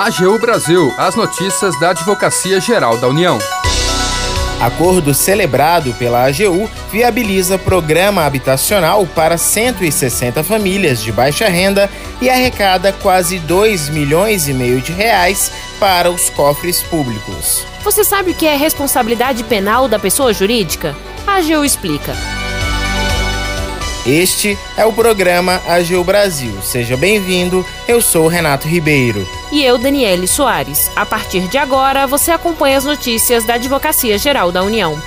[0.00, 3.38] AGU Brasil, as notícias da Advocacia Geral da União.
[4.58, 12.94] Acordo celebrado pela AGU viabiliza programa habitacional para 160 famílias de baixa renda e arrecada
[12.94, 17.66] quase 2 milhões e meio de reais para os cofres públicos.
[17.84, 20.96] Você sabe o que é responsabilidade penal da pessoa jurídica?
[21.26, 22.14] A AGU explica.
[24.10, 26.60] Este é o programa AGU Brasil.
[26.62, 27.64] Seja bem-vindo.
[27.86, 29.24] Eu sou Renato Ribeiro.
[29.52, 30.90] E eu, Daniele Soares.
[30.96, 35.00] A partir de agora, você acompanha as notícias da Advocacia Geral da União.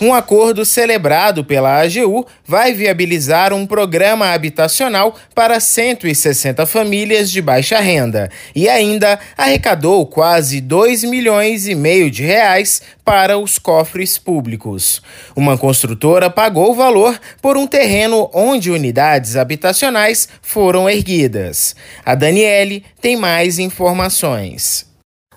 [0.00, 7.78] Um acordo celebrado pela AGU vai viabilizar um programa habitacional para 160 famílias de baixa
[7.78, 15.02] renda e ainda arrecadou quase 2 milhões e meio de reais para os cofres públicos.
[15.36, 21.76] Uma construtora pagou o valor por um terreno onde unidades habitacionais foram erguidas.
[22.06, 24.89] A Daniele tem mais informações.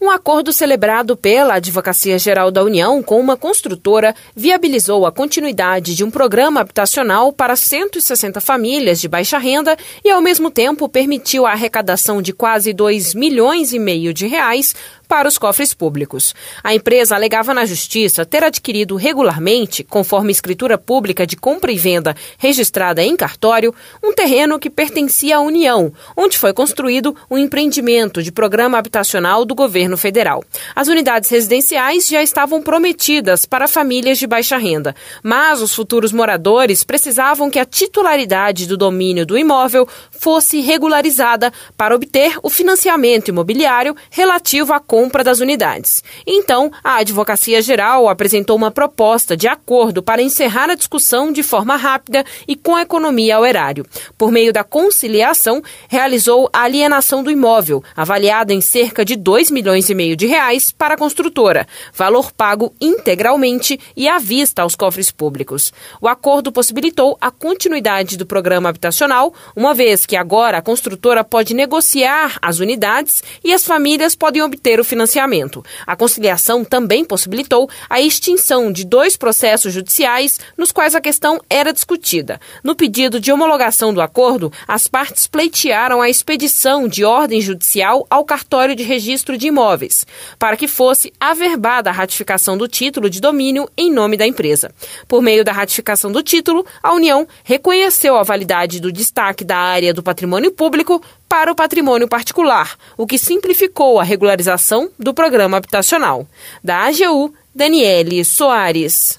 [0.00, 6.04] Um acordo celebrado pela Advocacia Geral da União com uma construtora viabilizou a continuidade de
[6.04, 11.50] um programa habitacional para 160 famílias de baixa renda e, ao mesmo tempo, permitiu a
[11.50, 14.72] arrecadação de quase 2 milhões e meio de reais
[15.08, 16.34] para os cofres públicos.
[16.62, 22.14] A empresa alegava na justiça ter adquirido regularmente, conforme escritura pública de compra e venda
[22.36, 28.30] registrada em cartório, um terreno que pertencia à União, onde foi construído um empreendimento de
[28.30, 30.44] programa habitacional do governo federal.
[30.76, 36.84] As unidades residenciais já estavam prometidas para famílias de baixa renda, mas os futuros moradores
[36.84, 43.96] precisavam que a titularidade do domínio do imóvel fosse regularizada para obter o financiamento imobiliário
[44.10, 46.02] relativo à compra compra das unidades.
[46.26, 51.76] Então, a Advocacia Geral apresentou uma proposta de acordo para encerrar a discussão de forma
[51.76, 53.86] rápida e com economia ao erário.
[54.18, 59.88] Por meio da conciliação, realizou a alienação do imóvel, avaliada em cerca de 2 milhões
[59.88, 65.12] e meio de reais para a construtora, valor pago integralmente e à vista aos cofres
[65.12, 65.72] públicos.
[66.00, 71.54] O acordo possibilitou a continuidade do programa habitacional, uma vez que agora a construtora pode
[71.54, 75.64] negociar as unidades e as famílias podem obter o financiamento.
[75.86, 81.72] A conciliação também possibilitou a extinção de dois processos judiciais nos quais a questão era
[81.72, 82.40] discutida.
[82.64, 88.24] No pedido de homologação do acordo, as partes pleitearam a expedição de ordem judicial ao
[88.24, 90.06] cartório de registro de imóveis,
[90.38, 94.72] para que fosse averbada a ratificação do título de domínio em nome da empresa.
[95.06, 99.92] Por meio da ratificação do título, a União reconheceu a validade do destaque da área
[99.92, 106.26] do patrimônio público para o patrimônio particular, o que simplificou a regularização do programa habitacional.
[106.64, 109.18] Da AGU, Daniele Soares.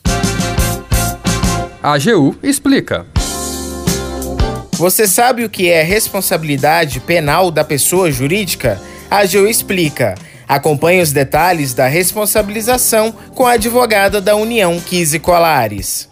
[1.82, 3.06] A AGU explica.
[4.74, 8.82] Você sabe o que é responsabilidade penal da pessoa jurídica?
[9.12, 10.16] A AGU explica.
[10.48, 16.10] Acompanhe os detalhes da responsabilização com a advogada da União, Kise Colares.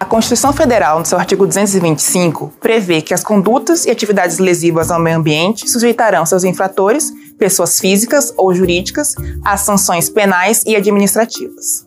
[0.00, 4.98] A Constituição Federal, no seu artigo 225, prevê que as condutas e atividades lesivas ao
[4.98, 11.86] meio ambiente sujeitarão seus infratores, pessoas físicas ou jurídicas, às sanções penais e administrativas.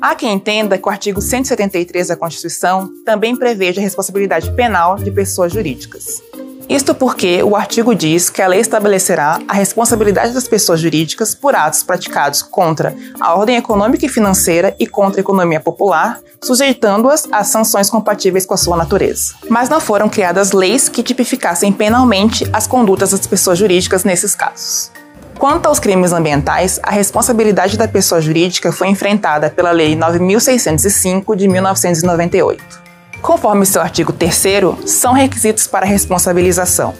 [0.00, 5.12] Há quem entenda que o artigo 173 da Constituição também preveja a responsabilidade penal de
[5.12, 6.20] pessoas jurídicas.
[6.68, 11.54] Isto porque o artigo diz que a lei estabelecerá a responsabilidade das pessoas jurídicas por
[11.54, 17.44] atos praticados contra a ordem econômica e financeira e contra a economia popular, sujeitando-as a
[17.44, 19.34] sanções compatíveis com a sua natureza.
[19.48, 24.90] Mas não foram criadas leis que tipificassem penalmente as condutas das pessoas jurídicas nesses casos.
[25.38, 31.48] Quanto aos crimes ambientais, a responsabilidade da pessoa jurídica foi enfrentada pela Lei 9605 de
[31.48, 32.81] 1998.
[33.22, 34.36] Conforme seu artigo 3,
[34.84, 36.92] são requisitos para responsabilização: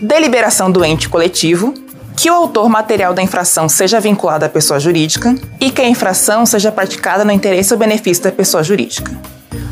[0.00, 1.74] deliberação do ente coletivo,
[2.16, 6.46] que o autor material da infração seja vinculado à pessoa jurídica e que a infração
[6.46, 9.10] seja praticada no interesse ou benefício da pessoa jurídica.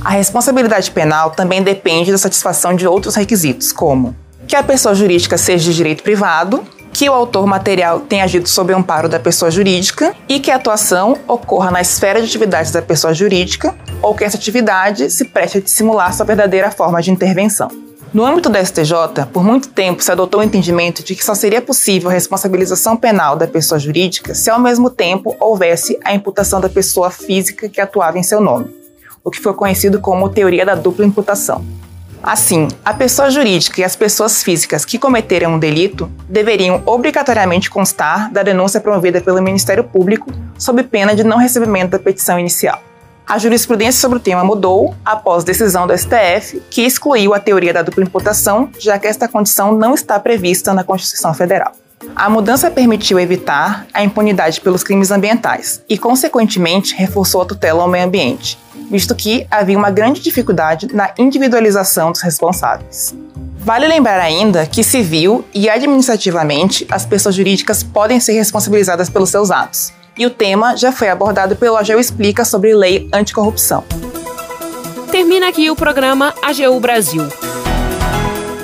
[0.04, 4.16] A responsabilidade penal também depende da satisfação de outros requisitos, como
[4.48, 8.72] que a pessoa jurídica seja de direito privado, que o autor material tenha agido sob
[8.72, 12.82] o amparo da pessoa jurídica e que a atuação ocorra na esfera de atividades da
[12.82, 17.70] pessoa jurídica ou que essa atividade se preste a dissimular sua verdadeira forma de intervenção.
[18.12, 21.62] No âmbito da STJ, por muito tempo se adotou o entendimento de que só seria
[21.62, 26.68] possível a responsabilização penal da pessoa jurídica se ao mesmo tempo houvesse a imputação da
[26.68, 28.74] pessoa física que atuava em seu nome,
[29.22, 31.64] o que foi conhecido como teoria da dupla imputação.
[32.22, 38.30] Assim, a pessoa jurídica e as pessoas físicas que cometeram um delito deveriam obrigatoriamente constar
[38.30, 42.82] da denúncia promovida pelo Ministério Público sob pena de não recebimento da petição inicial.
[43.26, 47.80] A jurisprudência sobre o tema mudou após decisão do STF, que excluiu a teoria da
[47.80, 51.72] dupla imputação, já que esta condição não está prevista na Constituição Federal.
[52.16, 57.88] A mudança permitiu evitar a impunidade pelos crimes ambientais e, consequentemente, reforçou a tutela ao
[57.88, 58.58] meio ambiente,
[58.90, 63.14] visto que havia uma grande dificuldade na individualização dos responsáveis.
[63.58, 69.50] Vale lembrar ainda que civil e administrativamente as pessoas jurídicas podem ser responsabilizadas pelos seus
[69.50, 73.84] atos, e o tema já foi abordado pelo AGU Explica sobre lei anticorrupção.
[75.10, 77.22] Termina aqui o programa AGU Brasil.